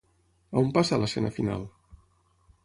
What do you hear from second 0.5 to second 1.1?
On passa